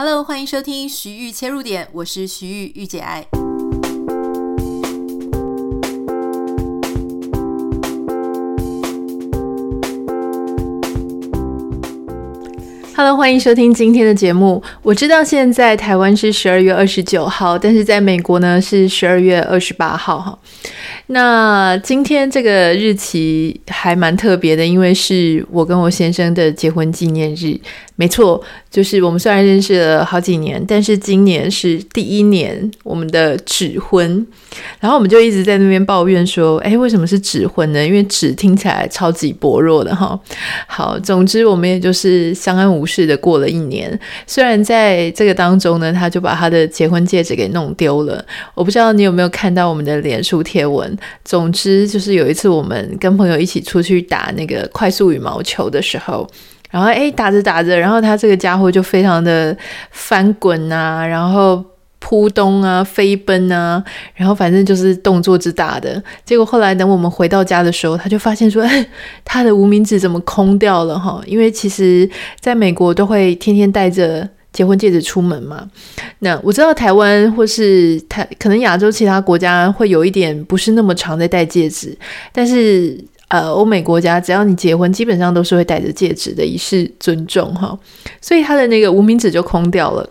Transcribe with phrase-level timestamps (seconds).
[0.00, 3.26] Hello，欢迎收听徐玉切入点，我是徐玉御姐爱。
[12.94, 14.62] Hello，欢迎收听今天的节目。
[14.84, 20.38] 我知道现在台湾是十二月二十九号，但是在美国呢是十二月二十八号哈。
[21.08, 27.58] 那今天这个日期还蛮特别的，因为是我跟我先生的结婚纪念日。
[28.00, 28.40] 没错，
[28.70, 34.24] 就是我们虽然认识了好几年，但是今年是第一年我们的纸婚。
[34.78, 37.84] 然后我们就一直在那边抱怨说：“哎，为什么是纸婚呢？
[37.84, 40.16] 因为纸听起来超级薄弱的哈。”
[40.68, 43.98] 好，总之我们也就是相安无事的过了一年。
[44.28, 48.24] 虽然在这个当中呢，他就把他的结婚戒指给弄丢了。
[48.54, 50.96] 我不知道你有没有看到我们的脸书贴文。
[51.24, 56.24] 总之就是有一次我们跟朋友一起出去打那个快速羽毛球的时候。
[56.70, 59.56] 然后哎，打着打着，然后他这个家伙就非常的
[59.90, 61.64] 翻滚啊，然后
[61.98, 63.82] 扑东啊，飞奔啊，
[64.14, 66.02] 然后反正就是动作之大的。
[66.24, 68.64] 结果后来等我们回到家的时候，他就发现说，
[69.24, 71.20] 他的无名指怎么空掉了哈？
[71.26, 75.66] 因为其实在美国都会天天带着结婚戒指出门嘛。
[76.18, 81.96] 那我知道台湾或是台，可能亚洲其他国家会有一点不是那么常在戴戒指，
[82.30, 83.02] 但是。
[83.28, 87.78] 呃，欧美国家只要你结婚，基本上都是会戴着戒指的，以示尊重哈。
[88.20, 90.08] 所以他的那个无名指就空掉了。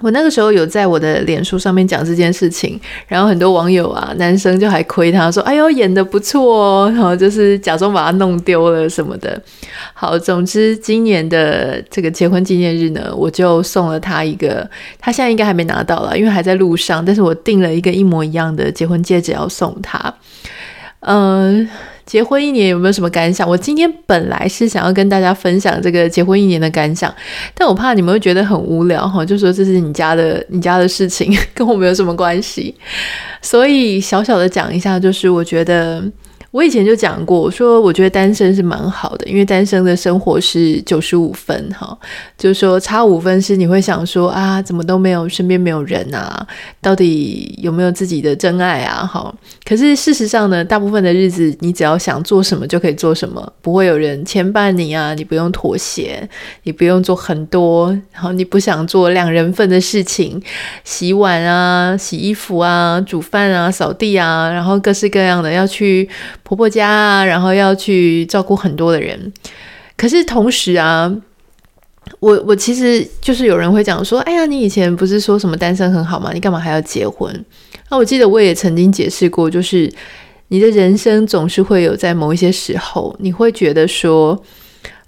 [0.00, 9.38] 我那个时候有在我的脸书上面讲这件事情，然后很多网友啊，男生就还亏他说：“哎呦，演得不错哦。”然后就是假装把它弄丢了什么的。
[9.92, 14.66] 好，总之今年的这个结婚纪念日呢，我就送了他一个，
[14.98, 17.04] 他现在应该还没拿到了，因为还在路上。
[17.04, 20.14] 但是我订了一个一模一样的结婚戒指要送他。
[21.00, 21.68] 嗯、
[22.10, 23.48] 结婚一年有没有什么感想？
[23.48, 27.14] 我今天本来是想要跟大家分享这个结婚一年的感想，
[27.54, 32.74] 但我怕你们会觉得很无聊哈，就说这是你家的你家的事情， 跟我没有什么关系，
[33.40, 36.02] 所以小小的讲一下，就是我觉得。
[36.50, 41.96] 我以前就讲过，我说我觉得单身是蛮好的，因为单身的生活是九十五分哈，
[42.36, 46.44] 就是说差五分是你会想说啊，怎么都没有身边没有人啊，
[46.80, 49.06] 到底有没有自己的真爱啊？
[49.06, 49.32] 哈，
[49.64, 56.28] 可是事实上呢，大部分的日子你只要想做什么就可以做什么，不会有人牵绊你啊，你不用妥协，
[56.64, 60.42] 你不用做很多，然后你不想做两人份的事情，
[60.82, 66.08] 洗碗啊、洗衣服啊、煮饭啊、扫地啊，然后各式各样的要去。
[66.50, 69.32] 婆婆家啊，然后要去照顾很多的人，
[69.96, 71.08] 可是同时啊，
[72.18, 76.32] 我我其实就是有人会讲说，哎呀，你以前不是说什么单身很好吗？
[76.34, 77.32] 你干嘛还要结婚？
[77.88, 79.88] 那我记得我也曾经解释过，就是
[80.48, 84.42] 你的人生总是会有在某一些时候，你会觉得说，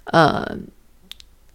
[0.05, 0.47] 呃，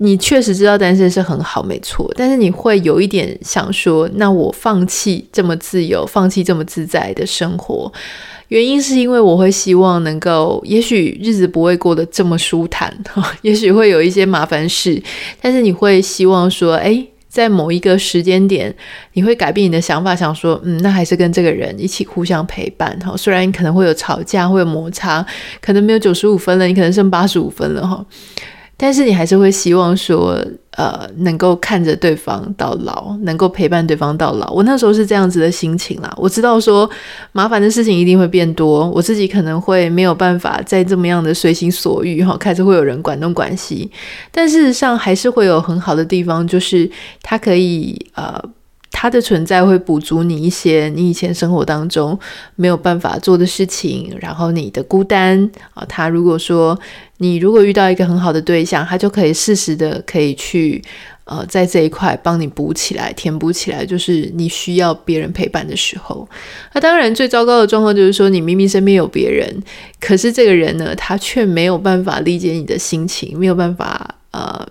[0.00, 7.92] 你确实知道单身是很好，没错，但是你会有一点想说，那我放弃这么自由，放弃这么自在的生活。
[8.46, 12.96] 原因是因为我会希望能够，也许日子不会过得这么舒坦，
[13.42, 15.02] 也许会有一些麻烦事，
[15.40, 18.74] 但是你会希望说，诶，在某一个时间点，
[19.14, 23.14] 你会改变你的想法，想说，嗯，那还是跟这个人一起互相陪伴哈。
[23.16, 25.26] 虽然你可能会有吵架，会有摩擦，
[25.60, 28.02] 可能没有九十五分了，你可能剩八十五分了哈。
[28.80, 30.38] 但是你还是会希望说，
[30.70, 34.52] 呃，能够看着对方到老，能够陪伴对方到老。
[34.52, 36.14] 我那时候是这样子的心情啦。
[36.16, 36.88] 我知道说
[37.32, 43.90] 麻烦的事情一定会变多，我自己可能会没有办法再这么样的随心所欲哈，开始会有人管东管西。
[44.30, 46.88] 但事实上还是会有很好的地方，就是
[47.20, 48.40] 他可以呃。
[49.00, 52.18] 它的存在会补足你一些你以前生活当中
[52.56, 56.76] 没有办法做的事情，然后你的孤单啊，他如果说
[57.18, 60.82] 你如果遇到一个很好的对象，他就可以适时的可以去
[61.26, 66.28] 呃在这一块帮你补起来、填补起来，就是你需要别人陪伴的时候。
[66.72, 69.62] 那当然最糟糕的状况就是说，你明明身边有别人，
[70.00, 74.68] 可是这个人呢，他却没有办法理解你的心情，没有办法呃。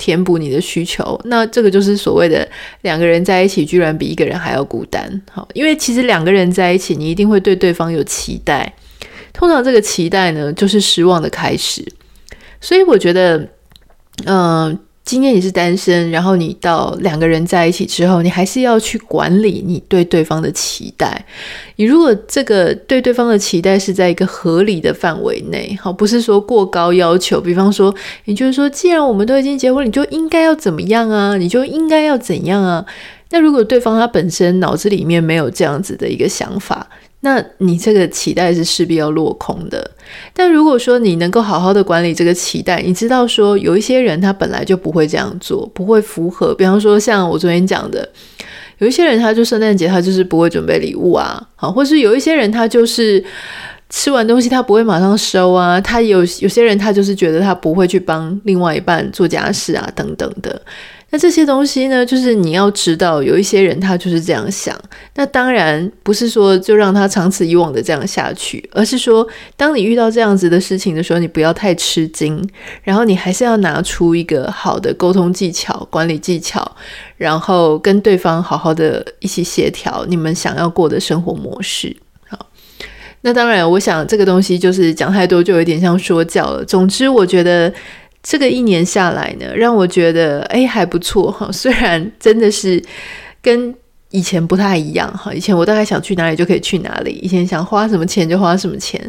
[0.00, 2.48] 填补你的需求，那这个就是所谓的
[2.80, 5.22] 两个人在一起，居然比一个人还要孤单。
[5.30, 8.74] 好，因为其实两个人在一起，你一定会对对方有期待，
[9.34, 11.86] 通常这个期待呢，就是失望的开始。
[12.62, 13.46] 所以我觉得，
[14.24, 21.24] 嗯、今天你是单身，然后你到两个人在一起之后，你还是要去管理你对对方的期待。
[21.76, 27.40] 你如果这个对对方的期待是在一个合理的范围内，好，不是说过高要求。
[27.40, 27.92] 比方说，
[28.26, 31.36] 你就是说，既然我们都已经结婚，你就应该要怎么样啊？
[31.36, 32.84] 你就应该要怎样啊？
[33.30, 36.88] 那如果对方他本身脑子里面没有这样子的一个想法，
[37.22, 39.90] 那你这个期待是势必要落空的。
[40.32, 46.54] 但如果说你能够好好的管理这个期待，你知道说有一些人他本来就不会这样做，不会符合。
[46.54, 48.08] 比方说像我昨天讲的，
[48.78, 53.22] 有一些人他就圣诞节他就是不会准备礼物啊，好，或是有一些人他就是
[53.90, 60.62] 吃完东西他不会马上收啊，他有有些人他就是觉得他不会去帮另外一半做家事啊，等等的。
[61.12, 64.78] 那这些东西呢，就是你要知道，有一些人他就是这样想。
[65.16, 69.26] 那当然不是说就让他长此以往的这样下去，而是说，
[69.56, 72.48] 当你遇到这样子的事情的时候，你不要太吃惊，
[72.84, 76.76] 然后你还是要拿出一个好的沟通技巧、管理技巧，
[77.16, 81.96] 然后跟对方好好的一起协调你们想要过的生活模式。
[82.28, 82.46] 好，
[83.22, 86.64] 那当然，我想这个东西就是讲太多就有点像说教了。
[86.64, 87.72] 总之，我觉得。
[88.22, 91.50] 这个一年下来呢，让我觉得哎还不错哈。
[91.52, 92.82] 虽然真的是
[93.40, 93.74] 跟
[94.10, 95.32] 以前不太一样哈。
[95.32, 99.00] 以前我大概想去哪里就可以去哪里，以前想花什么钱就花什么钱。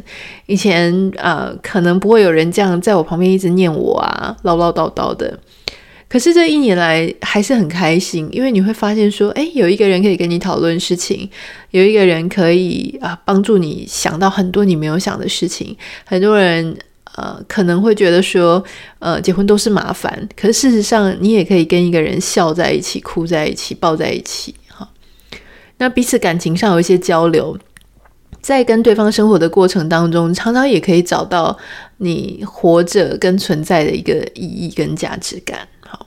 [0.45, 5.37] 以前啊、可能不会有人这样在我旁边一直念我啊，唠唠叨叨的。
[6.07, 11.29] 可是这一年来还是很开心，因为你会发现说，哎，有一个人可以跟你讨论事情，
[11.71, 15.75] 有一个人可以啊帮助你想到很多你没有想的事情，
[16.05, 16.77] 很多人。
[17.15, 18.63] 呃，可能会觉得说，
[18.99, 20.29] 呃，结婚都是麻烦。
[20.35, 24.89] 可是事实上，你也可以跟一个人笑在一起、哭在一起、抱在一起，哈。
[25.77, 27.57] 那彼此感情上有一些交流，
[28.39, 31.57] 在跟对方生活的过程当中，常常也可以找到
[31.97, 35.67] 你活着跟存在的一个意义跟价值感。
[35.81, 36.05] 好，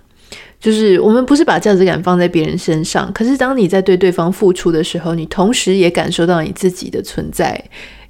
[0.58, 7.62] 就是我们不是把价值感放在别人身上，可是当你在对对方付出的时候，你同时也感受到你自己的存在。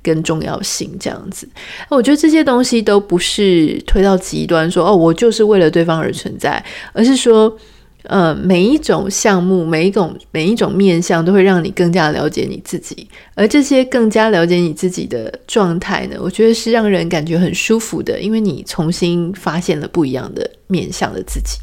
[0.04, 1.48] 跟重要性这样子，
[1.88, 6.62] 我觉得这些东西都不是推到极端说哦，我就是为了对方而存在，
[6.92, 7.56] 而是说，
[8.04, 21.58] 呃，每一种项目，每一种每一种面向，都会让你更加了解你自己，而这些更加了解你自己的状态呢，我觉得是让人感觉很舒服的，因为你重新发现了不一样的面向的自己。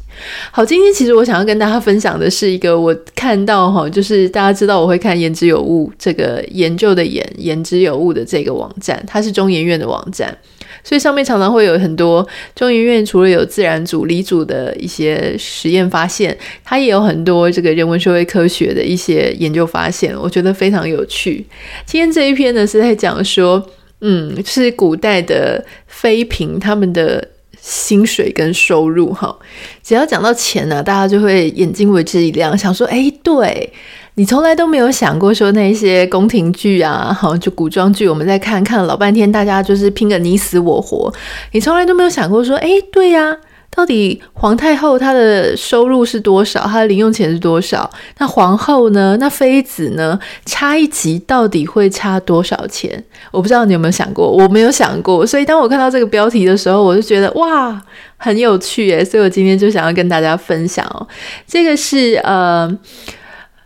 [0.50, 10.36] 好，今天其实我想要跟大家分享的是一个我看到哈，就是大家知道我会看言之有物这个研究的研言之有物的这个网站，它是中研院的网站，
[10.84, 21.46] 所以上面常常会有很多中研院除了有自然组、理组的一些实验发现，它也有很多这个人文社会科学的一些研究发现，我觉得非常有趣。
[21.86, 23.64] 今天这一篇呢是在讲说，
[24.00, 27.28] 嗯，是古代的妃嫔他们的。
[27.64, 29.38] 薪水跟收入哈，
[29.84, 33.72] 只要讲到钱呢、大家就会眼睛为之一亮，想说：哎，对，
[34.14, 41.10] 你从来都没有想过说那些宫廷剧啊，好，就古装剧，我们在看看老半天，大家就是拼个你死我活，
[41.52, 43.34] 你从来都没有想过说：哎，对呀、
[43.74, 46.60] 到底皇太后她的收入是多少？
[46.64, 47.90] 她的零用钱是多少？
[48.18, 49.16] 那皇后呢？
[49.18, 50.20] 那妃子呢？
[50.44, 53.02] 差一级到底会差多少钱？
[53.30, 55.26] 我不知道你有没有想过，我没有想过。
[55.26, 57.80] 所以当我看到这个标题的时候，我就觉得哇，
[58.18, 61.08] 很有趣诶，所以我今天就想要跟大家分享哦。
[61.46, 62.70] 这个是呃。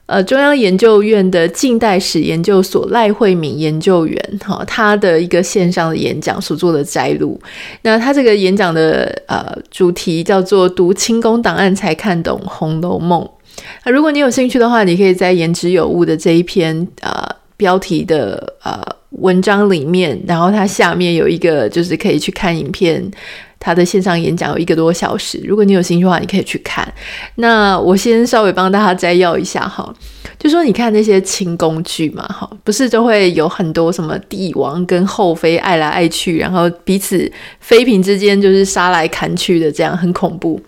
[0.07, 7.41] 呃，中央研究院的近代史研究所赖慧敏研究员，哈，他的一个线上的演讲所做的摘录。
[7.83, 13.21] 那他这个演讲的呃主题叫做“读清宫档案才看懂《红楼梦》”。
[13.85, 18.81] 那如果你有兴趣的话，你可以在言之有物的这一篇呃标题的呃
[19.11, 23.11] 文章里面，然后它下面有一个就是可以去看影片。
[23.67, 26.87] 他的线上演讲有一个多小时，如果你有兴趣的话，你可以去看。
[27.35, 29.93] 那我先稍微帮大家摘要一下哈，
[30.39, 40.61] 就说你看那些清宫剧嘛，哈，不是都会有很多什么帝王跟后妃爱来爱去，然后彼此妃嫔之间就是杀来砍去的，这样很恐怖。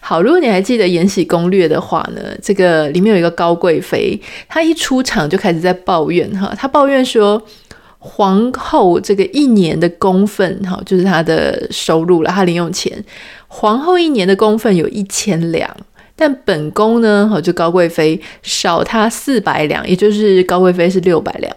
[0.00, 4.20] 好，如果你还记得《延禧攻略》的话呢，这个里面有一个高贵妃，
[4.50, 7.42] 她一出场就开始在抱怨哈，她抱怨说。
[8.06, 13.02] 皇后这个一年的宫分，哈，就是她的收入了，她零用钱。
[13.48, 15.74] 皇后一年的宫分有一千两，
[16.14, 21.56] 但本宫呢，哈，就高贵妃少她四百两，也就是高贵妃是六百两。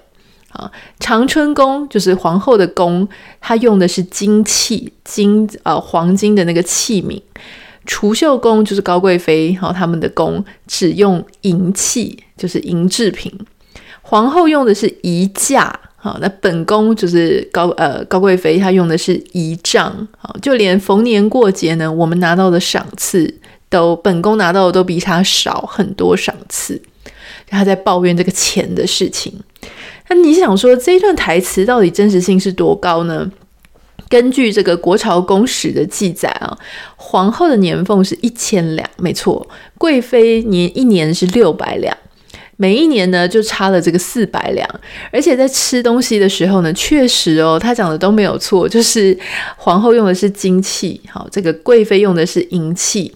[0.53, 3.05] 啊，长春宫就是皇后的宫，
[3.41, 7.21] 她用的是金器，金呃黄金的那个器皿。
[7.85, 13.37] 储秀宫就是高贵妃，哈，他们的宫只用银器，就是银制品。
[14.01, 15.77] 皇后用的是仪架。
[16.07, 20.07] 好，那本宫就是高呃高贵妃，她用的是仪仗。
[20.17, 26.81] 好，就连逢年过节呢，我们拿到的赏赐都本宫拿到的都比她少很多赏赐。
[27.45, 29.33] 她在抱怨这个钱的事情。
[30.07, 33.29] 那你想说这一段台词到底真实性是多高呢？
[34.07, 36.57] 根据这个《国朝宫史》的记载啊，
[36.95, 39.45] 皇后的年俸是一千两，没错，
[39.77, 41.97] 贵妃年一年是六百两。
[42.57, 44.67] 每一年呢就差了这个四百两，
[45.11, 49.17] 而且在吃东西的时候呢，确实哦，他讲的都没有错，就是
[49.55, 53.15] 皇后用的是金器，好，这个贵妃用的是银器，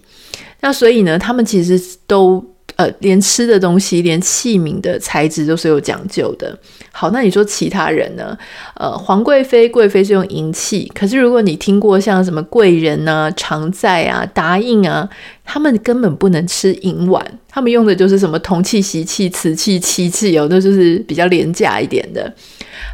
[0.62, 2.51] 那所以呢，他们其实都。
[2.82, 6.58] 呃，连吃的东西，连器皿的材质都是有讲究的。
[6.92, 8.36] 好，那你说其他人呢？
[8.74, 15.08] 呃，皇贵妃、贵妃是用银器，可是如果你听过像什么贵人啊、常在啊、答应啊，
[15.46, 22.34] 他们根本不能吃银碗，他们用的就是什么铜器、锡器、瓷器、漆器，有的就是比较廉价一点的。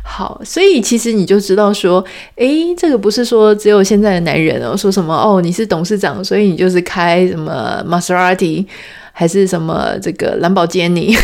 [0.03, 2.03] 好，所以其实你就知道说，
[2.35, 8.67] 诶，这个不是说只有现在的男人哦，说什么哦，你是董事长，所以你就是开什么玛莎拉蒂。
[9.19, 11.15] 还是什么这个兰博基尼，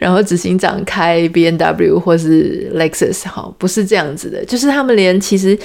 [0.00, 5.58] 然后执行长开 B N W 或是 Lexus，哈，不是这样子的，就是他们连其实，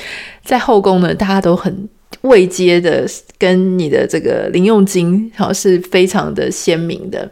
[0.44, 1.88] 在后宫呢，大家都很
[2.24, 3.08] 未接的，
[3.40, 7.32] 跟你的这个零用金好是非常的鲜明的。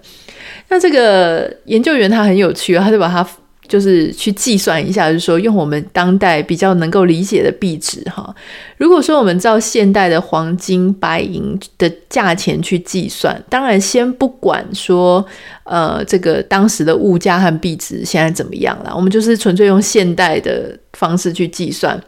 [0.69, 3.27] 那这个研究员他很有趣，他就把他。
[3.67, 8.33] 就是去计算一下，就是说用我们当代比较能够理解的币值哈。
[8.77, 15.25] 如果说我们照现代的黄金、白银的价钱去计算，当然先不管说
[15.63, 22.01] 呃这个当时的物价和币值现在怎么样了，我们就是纯粹用现代的方式去计算。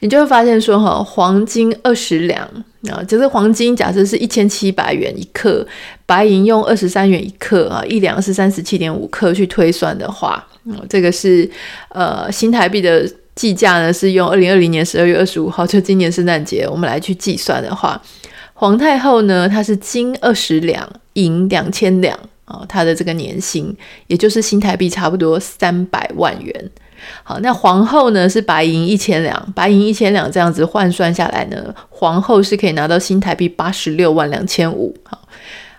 [0.00, 2.48] 你就会发现说，哈，黄金二十两
[2.90, 5.64] 啊，就是黄金，假设是一千七百元一克，
[6.04, 11.48] 白银用二十三元一克啊，一两是三十七点五克去推算的话，嗯，这个是
[11.90, 18.02] 呃新台币的计价呢，是用二零二零年十二月二十五号，就今年圣诞节，我们来去计算的话，
[18.54, 23.72] 皇太后呢，她是金二十两，银两千两啊，她的这个年薪，
[24.08, 26.70] 也就是新台币差不多三百万元。
[27.22, 34.94] 好，那皇后呢是白银一千两，白银一千两这样子换算下来呢，皇后是可以拿到新台币八十六万两千五。
[35.04, 35.20] 好，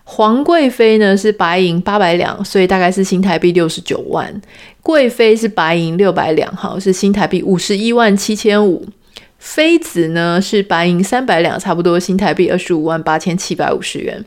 [0.04, 4.42] 皇贵妃呢是白银八百两，所以大概是新台币六十九万。
[4.82, 8.86] 贵妃是白银六百两，好，是新台币五十一万七千五。
[9.40, 14.24] 妃子呢是白银三百两，差不多新台币二十五万八千七百五十元。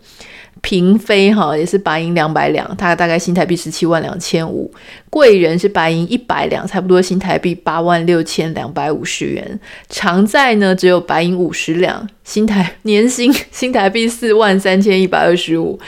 [0.67, 4.69] 嫔妃哈也是白银两百两，它大概新台币十七万两千五。
[5.09, 9.61] 贵人是白银一百两，差不多新台币八万六千两百五十元。
[9.89, 15.79] 常在呢只有白银五十两，新台 年薪新台币四万三千一百二十五。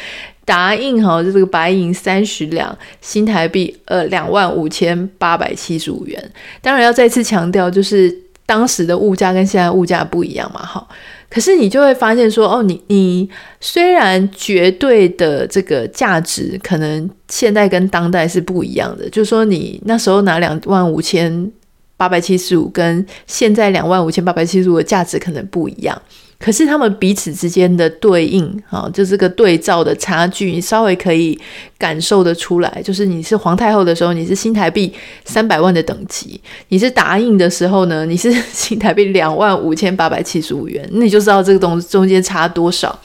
[0.45, 6.33] 答应哈就这个白银三十两，新台币呃两万五千八百七十五元。
[6.63, 8.17] 当然要再次强调，就是
[8.47, 10.87] 当时的物价跟现在物价不一样嘛，哈。
[11.31, 13.29] 可是你就会发现说，哦，你你
[13.61, 21.53] 虽然绝对的这个价值可能现在跟当代是不一样的，就是说你那时候拿两万五千
[21.97, 26.01] 八百七十五，跟现在两万五千八百七十五的价值可能不一样。
[26.39, 31.37] 可是他们彼此之间的对应，啊，就这个对照的差距，你稍微可以
[31.77, 32.81] 感受得出来。
[32.85, 34.93] 就是你是皇太后的时候，你是新台币
[35.25, 40.89] 三百万的等级；你是答应的时候呢，你是新台币两万五千八百七十五元。
[40.93, 42.97] 那你就知道这个东西中间差多少，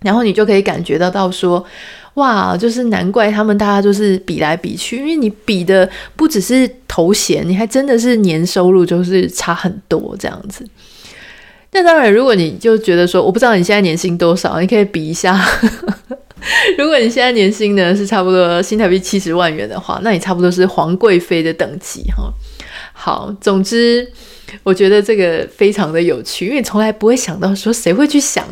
[0.00, 1.64] 然后你就可以感觉得到说，
[2.14, 10.66] 哇，就是难怪他们大家就是比来比去，因为你比的不只是头衔，你还真的是年收入就是差很多这样子。
[11.76, 15.38] 那当然，如果你就觉得说，我不知道你现在年薪多少，你可以比一下。
[16.78, 22.32] 如果你现在年薪呢是差不多新台币七十万元的话，那你差不多是皇贵妃的等级哈。
[22.94, 24.10] 好，总之
[24.62, 28.42] 我觉得这个非常的有趣，因为从来不会想到说谁会去想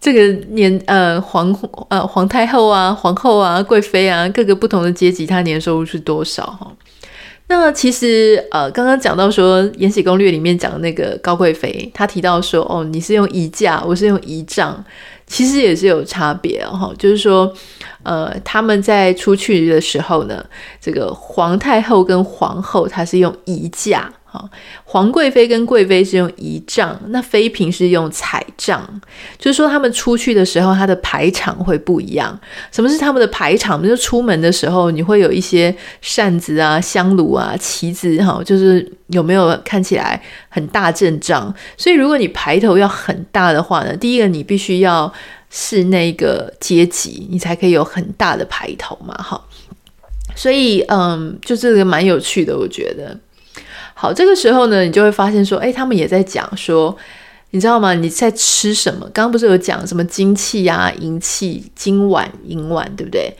[0.00, 1.54] 这个年呃皇
[1.90, 6.72] 呃皇太后啊、皇后啊、贵妃啊各个不同的阶级，他年收入是多少哈。
[7.48, 14.84] 那其实，呃，刚刚讲到说《延禧攻略》里面讲的那个高贵妃，她提到说，哦，你是用仪架，我是用仪仗，
[15.28, 16.94] 其实也是有差别哈、哦。
[16.98, 17.52] 就是说，
[18.02, 20.44] 呃，他们在出去的时候呢，
[20.80, 24.12] 这个皇太后跟皇后，她是用仪架
[24.84, 28.82] 皇贵妃跟贵妃是用仪仗，那妃嫔是用彩仗，
[29.38, 32.38] 就是说他们出去的时候，他的排场会不一样。
[32.72, 33.82] 什么是他们的排场？
[33.86, 41.54] 就出门的时候，你会有一些扇子啊、香炉啊、旗子，哈，就是有没有看起来很大阵仗？
[41.76, 45.12] 所以如果你排头要很大的话呢，第一个你必须要
[45.50, 49.40] 是那个阶级，你才可以有很大的排头嘛，哈。
[50.34, 53.16] 所以，嗯，就这个蛮有趣的，我觉得。
[53.98, 56.94] 好，这个时候呢，你就会发现说，哎，他们也在讲说，
[57.52, 57.94] 你知道吗？
[57.94, 59.00] 你在吃什么？
[59.14, 63.32] 刚刚不是有讲什么金器啊、银器、金碗、银碗，对不对？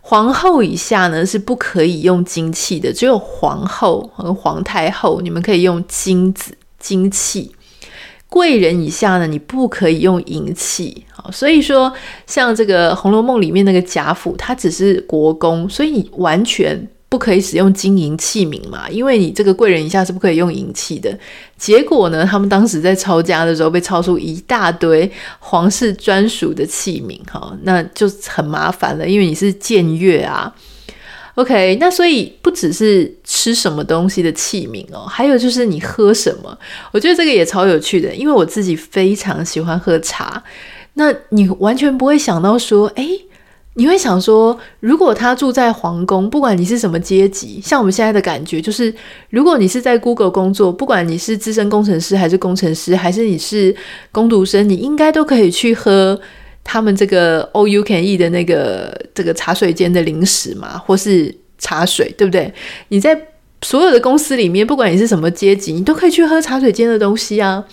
[0.00, 7.52] 皇后以下呢是不可以用金器的，只有皇后和皇太后，你们可以用金子、金器。
[8.28, 11.04] 贵人以下呢，你不可以用银器。
[11.12, 11.92] 好，所以说
[12.28, 21.16] 像这个《红楼梦》里面那个贾府，他只是国公，所以你完全不可以使用金银器皿嘛，因为你这个贵人以下是不可以用银器的。
[21.56, 30.52] 结果呢，他们当时在抄家的时候被抄出一大堆皇室专属的器皿，哈，那就很麻烦了，因为你是僭越啊。
[31.36, 36.58] OK，那所以不只是吃什么东西的器皿哦，还有就是你喝什么。
[36.92, 40.42] 我觉得这个也超有趣的，因为我自己非常喜欢喝茶。
[40.94, 43.25] 那你完全不会想到说，诶，
[43.76, 48.92] 你会想说，如果他住在皇宫，不管你是什么阶级，像我们现在的感觉就是，
[49.30, 53.74] 如果你是在 Google 工作，不管你是资深工程师还是工程师，还是你是
[54.10, 56.18] 工读生，你应该都可以去喝。
[56.68, 62.52] 他们这个 all you can eat 的那个这个茶水间的零食嘛，或是茶水，对不对？
[62.88, 63.16] 你在
[63.62, 67.64] 所有的公司里面，不管你是什么阶级，你都可以去喝茶水间的东西啊。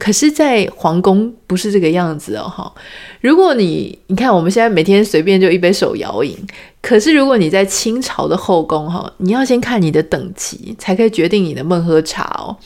[0.00, 2.72] 可是，在皇宫不是这个样子哦，哈。
[3.20, 6.34] 如果你你看，我们现在每天随便就一杯手摇饮，
[6.80, 12.56] 可是如果你在清朝的后宫，哈，你要先看你的等级，才可以决定你能不能喝茶哦。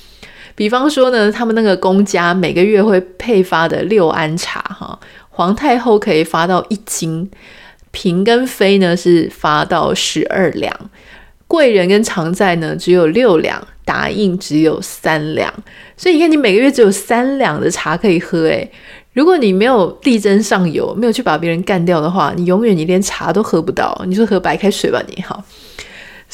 [0.54, 4.96] 比方说呢，他们那个公家每个月会配发的六安茶，哈。
[5.28, 7.28] 皇太后可以发到一斤，
[7.90, 10.72] 嫔跟妃呢是发到十二两，
[11.46, 15.52] 贵人跟常在呢只有六两，答应只有三两。
[15.96, 18.70] 所以你看，你每个月只有三两的茶可以喝，诶，
[19.12, 24.00] 如果你没有力争上游，没有去把别人干掉的话，你永远你连茶都喝不到。
[24.06, 25.44] 你就喝白开水吧，你好。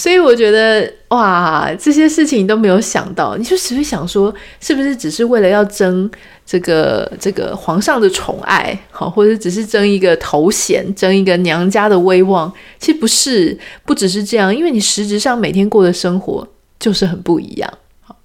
[0.00, 6.11] 所以我觉得哇，这些事情你都没有想到，你就只会想说，是不是只是为了要争
[6.47, 12.50] 这个这个皇上的宠爱，好，或者只是争一个头衔，争一个娘家的威望？
[12.78, 17.71] 其实不是，不只是这样，因为你实质上每天过的生活就是很不一样。
[18.00, 18.16] 好，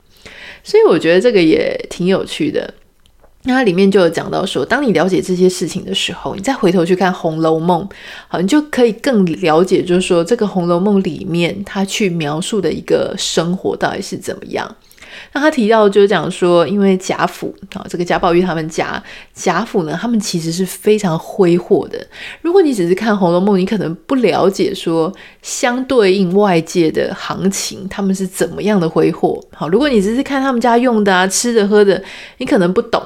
[0.63, 2.73] 所以我觉得这个也挺有趣的。
[3.45, 7.83] 那它里面就有讲到说，当你了解这些事情的时候，你再回头去看《红楼梦》，
[8.27, 14.75] 好，你就可以更了解，就是说这个《红楼梦》里面它去描述的一个生活到底是怎么样。
[15.33, 19.01] 那他提到就是讲说，因为贾府啊，这个贾宝玉他们家
[19.33, 22.05] 贾府呢，他们其实是非常挥霍的。
[22.41, 29.43] 如果你只是看《红楼梦》，你可能不了解说相对应外界的行情，他们是怎么样的挥霍。
[29.53, 32.01] 好，如果你只是看他们家用的啊、吃的、喝的，
[32.37, 33.01] 你可能不懂。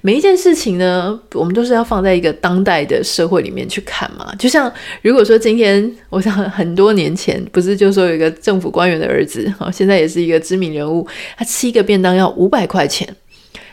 [0.00, 4.32] 每一件事情呢，我们都是要放在一个当代的社会里面去看嘛。
[4.38, 13.08] 就像如果说今天，我想很多年前不是就说有一个政府官员的儿子，好，现在也是一个知名人物，他吃一个便当要五百块钱。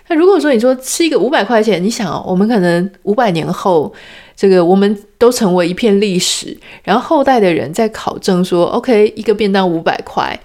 [0.07, 3.91] 那如果说你说吃一个五百块钱，你想哦，我们可能五百年后，
[4.35, 10.39] 这个我们都成为一片历史，然后后代的人在考证说，OK，一个便当五百块。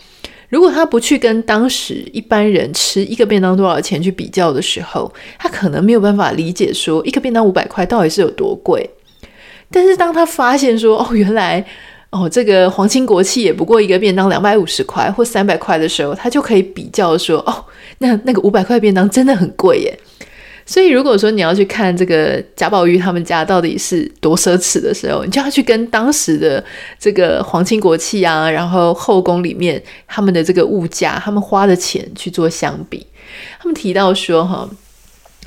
[0.49, 8.91] 如果他不去跟当时一般人吃一个便当多少钱去比较的时候，他可能没有办法理解说一个便当五百块到底是有多贵。
[9.71, 11.65] 但是当他发现说哦，原来
[12.11, 17.65] 哦这个皇亲国戚也不过一个便当两百五十块或三百块的时候，他就可以比较说哦，
[17.99, 19.99] 那那个五百块便当真的很贵耶。
[20.67, 26.63] 所以，如果说你要去看这个贾宝玉他们家到底是多奢侈的时候，你就要去跟当时的
[26.99, 33.05] 这个皇亲国戚啊，然后后宫里面他们的这个物价，他们花的钱去做相比。
[33.59, 34.69] 他们提到说，哈。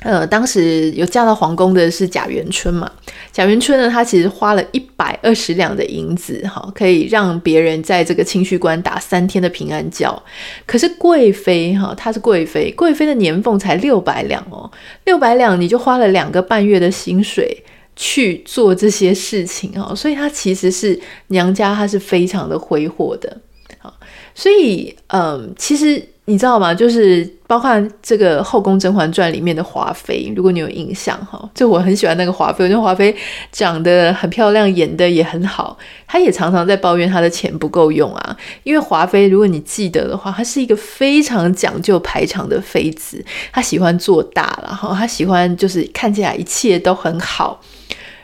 [0.04, 2.90] 呃，当时有嫁到皇宫的是贾元春嘛？
[3.32, 10.22] 贾元春呢，他其实花了一百二十两的银子，哈，可以让别人在这个清虚观打三天的平安觉。
[10.66, 14.70] 可是贵妃哈，她是贵妃，贵妃的年俸才六百两哦，
[15.06, 17.64] 六百两你就花了两个半月的薪水
[17.96, 23.40] 去做这些事情哦，所以她其实是娘家，她是非常的挥霍的，
[23.78, 23.94] 好，
[24.34, 26.10] 所以嗯，其实。
[26.26, 26.72] 你知道吗？
[26.72, 27.70] 就是包括
[28.02, 33.14] 这个《后宫甄嬛传》里面的华妃，如果你有印象哈，就我很喜欢那个华妃，我觉得华妃
[33.52, 35.76] 长得很漂亮，演得也很好。
[36.06, 38.36] 她也常常在抱怨她的钱不够用啊。
[38.62, 47.60] 因为华妃，如果你记得的话，她是一个非常讲究排场的妃子，她喜欢做大，然后她喜欢就是看起来一切都很好。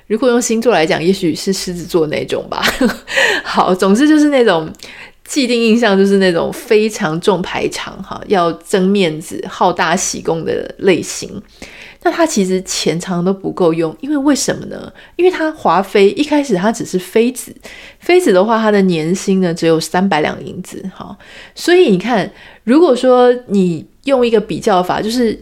[0.06, 2.62] 如果用星座来讲，也许是狮子座那种吧。
[3.44, 4.72] 好，总之就是那种。
[5.30, 11.40] 既定印象就是那种非常重排场哈，要争面子、好大喜功的类型。
[12.02, 14.92] 那他其实钱常都不够用，因为为什么呢？
[15.14, 17.54] 因为他华妃一开始他只是妃子，
[18.00, 21.16] 妃子的话，他的年薪呢只有三百两银子哈。
[21.54, 22.28] 所以你看，
[22.64, 25.40] 如果说你用一个比较法，就是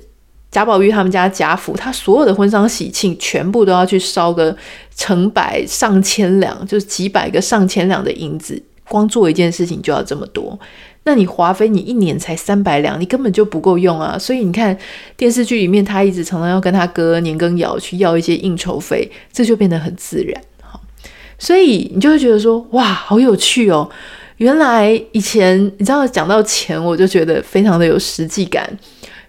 [0.50, 4.54] 贾宝玉他们家贾府，他所有的婚丧喜庆全部都要去烧个
[4.94, 8.62] 成百上千两，就是几百个上千两的银子。
[8.88, 10.58] 光做一件事情就要这么多，
[11.04, 14.18] 那你华妃你一年才三百两，你根本就不够用啊。
[14.18, 14.76] 所以你看
[15.16, 20.42] 电视剧里面，他一直常常要跟他哥年羹尧去要一些应酬费，这就变得很自然。
[20.62, 20.80] 好，
[21.38, 23.88] 所以你就会觉得说，哇，好有趣哦。
[24.38, 28.78] 原来以前你知道讲到钱，我就觉得非常的有实际感。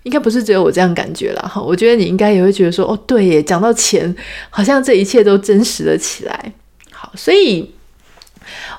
[0.03, 4.15] 应该不是只有我这样感觉啦，哈，我觉得你应该也会觉得说，哦，对耶，讲到钱，
[4.49, 6.53] 好像这一切都真实了起来。
[6.89, 7.69] 好，所以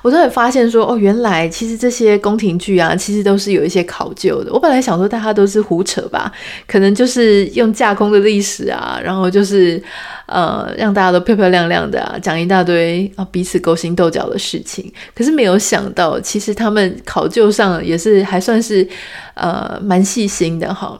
[0.01, 4.51] 我都会发现说，哦，原来其实这些宫廷剧啊，其实都是有一些考究的。
[4.51, 6.31] 我本来想说大家都是胡扯吧，
[6.67, 9.81] 可能就是用架空的历史啊，然后就是
[10.25, 14.91] 呃让大家都漂漂亮亮的啊，讲一大堆啊彼此勾心斗角的事情。
[15.13, 18.87] 可是没有想到，其实他们考究上也是还算是
[19.35, 20.99] 呃蛮细心的哈。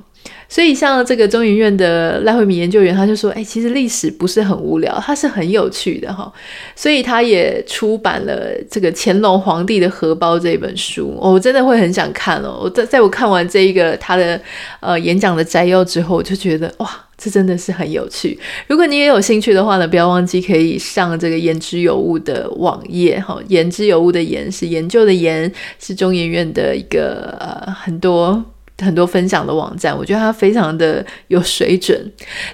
[0.52, 6.30] 所以，像这个中研院的赖慧敏研究员，他就说：“哎，其实历史不是很无聊，它是很有趣的哈。”
[6.76, 11.18] 所以，他也出版了这个《乾隆皇帝的荷包》这本书。
[11.22, 12.60] 我真的会很想看哦。
[12.62, 14.38] 我在在我看完这一个他的
[14.82, 18.38] 呃演讲的摘要之后，我就觉得哇，这真的是很有趣。
[18.68, 23.40] 如果你也有兴趣的话呢，不要忘记可以上这个言之有物的网页哈。
[23.48, 28.44] 言之有物的言是研究的研，是中研院的一个呃很多。
[28.82, 32.00] 很多分享的网站，我觉得它非常的有水准，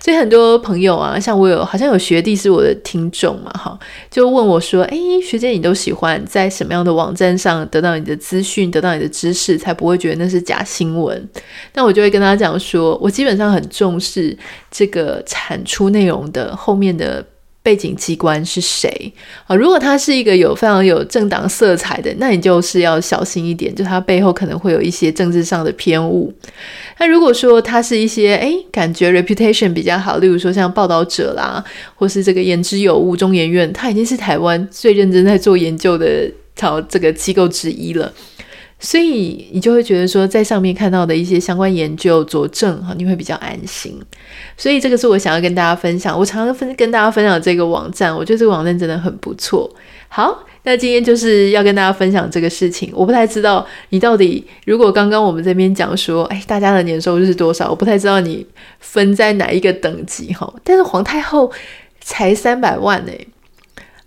[0.02, 3.78] 所以很多朋友啊，像我有好像有学弟是我的听众嘛，哈，
[4.10, 11.30] 就问我说：“哎，学姐，你都喜欢在什么样的网站上得到你的资讯，得到你的知识，才不会觉得那是假新闻？”
[11.74, 14.38] 那我就会跟他讲说，我基本上很重视
[14.70, 17.26] 这个产出内容的后面的。
[17.64, 19.12] 背景机关是谁
[19.46, 19.56] 啊？
[19.56, 26.34] 如果他是一个有非常有政党色彩的，那你就是要小心一点，就他背后可能会有一些政治上的偏误。
[27.00, 31.64] 那如果说他是一些诶感觉 reputation 比较好，例如说像报道者啦，
[31.96, 38.12] 或是这个言之有物中研院，他已经是台湾最认真在做研究的朝这个机构之一了。
[38.80, 44.00] 所以你就会觉得说，在上面看到的一些相关研究佐证哈，你会比较安心。
[44.56, 46.18] 所以这个是我想要跟大家分享。
[46.18, 49.68] 我常常分跟大家分享这个网站，我觉得这个网站真的很不错。
[50.10, 52.92] 好，那今天就是要跟大家分享这个事情。
[52.94, 57.70] 我不太知道你到底，如果刚刚我们这边讲说，哎，大家的年收入是多少？
[57.72, 58.46] 我不太知道你
[58.80, 60.54] 分在哪一个等级哈。
[60.64, 61.52] 但是皇太后
[62.00, 63.18] 才三百万哎。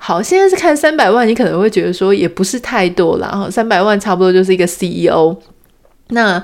[0.03, 3.29] 好，现在是看三百万，你可能会觉得说也不是太多啦。
[3.29, 5.37] 哈，三百万差不多就是一个 CEO。
[6.11, 6.43] 那，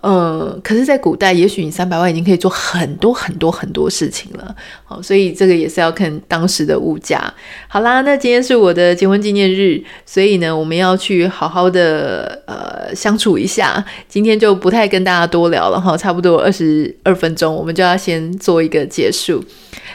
[0.00, 4.54] 呃，可是，在古代，也许你三百万已经可以做很多很多很多事情了。
[4.84, 7.32] 好，所以这个也是要看当时的物价。
[7.66, 13.84] 好啦，那今天是我的结婚纪念日，所以呢，我们要去好好的呃相处一下。
[14.08, 19.42] 今天就不太跟大家多聊了哈，差不多二十二分钟，我们就要先做一个结束。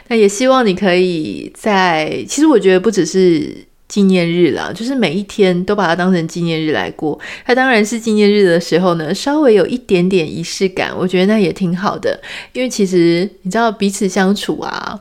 [0.08, 7.20] 那也希望你可以在，其实我觉得不只是纪念日啦，就是每一天都把它当成纪念日来过。
[7.46, 12.18] 它当然是纪念日的时候呢，稍微有一点点仪式感，我觉得那也挺好的。
[12.54, 14.98] 因为其实你知道彼此相处啊，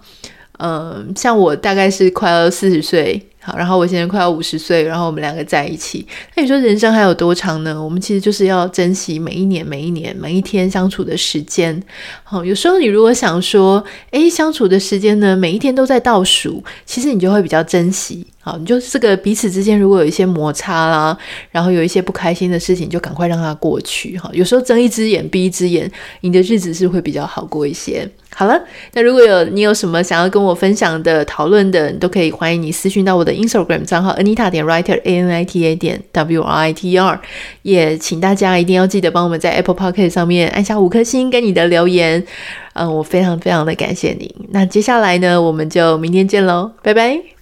[0.59, 3.25] 嗯，像我大概是快要四十岁。
[3.43, 6.07] 好，然后我现在快要五十岁，然后我们两个在一起。
[6.35, 7.83] 那你说人生还有多长呢？
[7.83, 11.83] 我们其实就是要珍惜每一年、每一年、每一天相处的时间。
[12.23, 18.27] 好，有时候你如果想说，诶，相处的时间呢，每一天都在倒数，其实你就会比较珍惜。
[18.43, 21.17] 好，你就这个彼此之间如果有一些摩擦啦，
[21.51, 24.17] 然后有一些不开心的事情，就赶快让它过去。
[24.17, 25.91] 哈，有时候睁一只眼闭一只眼，
[26.23, 28.09] 你的日子是会比较好过一些。
[28.35, 28.59] 好了，
[28.95, 36.93] 那如果有你有什么想要跟我分享的、讨论的，你都可以欢迎你私讯到我的 Instagram 账号 Anita 点 Writer A N I T A 点 W R I T
[36.93, 37.21] E R。
[37.63, 42.25] 也请大家一定要记得帮我们在 Apple Podcast 上面按下五颗星跟你的留言，
[42.73, 44.35] 嗯，我非常非常的感谢你。
[44.51, 47.40] 那接下来呢，我们就明天见喽，拜拜。